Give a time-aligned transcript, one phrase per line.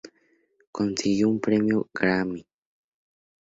[0.71, 2.43] Consiguió un Premio Grammy.